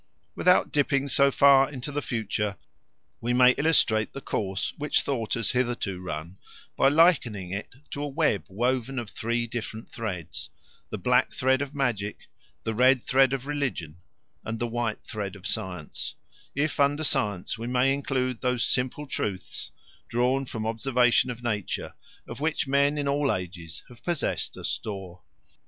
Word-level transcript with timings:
Without 0.33 0.71
dipping 0.71 1.07
so 1.09 1.29
far 1.29 1.69
into 1.69 1.91
the 1.91 2.01
future, 2.01 2.57
we 3.19 3.33
may 3.33 3.51
illustrate 3.51 4.13
the 4.13 4.19
course 4.19 4.73
which 4.79 5.03
thought 5.03 5.35
has 5.35 5.51
hitherto 5.51 5.99
run 5.99 6.39
by 6.75 6.87
likening 6.89 7.51
it 7.51 7.75
to 7.91 8.01
a 8.01 8.07
web 8.07 8.43
woven 8.49 8.97
of 8.97 9.11
three 9.11 9.45
different 9.45 9.91
threads 9.91 10.49
the 10.89 10.97
black 10.97 11.31
thread 11.31 11.61
of 11.61 11.75
magic, 11.75 12.25
the 12.63 12.73
red 12.73 13.03
thread 13.03 13.31
of 13.31 13.45
religion, 13.45 13.97
and 14.43 14.57
the 14.57 14.65
white 14.65 15.03
thread 15.05 15.35
of 15.35 15.45
science, 15.45 16.15
if 16.55 16.79
under 16.79 17.03
science 17.03 17.59
we 17.59 17.67
may 17.67 17.93
include 17.93 18.41
those 18.41 18.63
simple 18.65 19.05
truths, 19.05 19.71
drawn 20.07 20.45
from 20.45 20.65
observation 20.65 21.29
of 21.29 21.43
nature, 21.43 21.93
of 22.27 22.39
which 22.39 22.67
men 22.67 22.97
in 22.97 23.07
all 23.07 23.31
ages 23.31 23.83
have 23.87 24.01
possessed 24.03 24.57
a 24.57 24.63
store. 24.63 25.21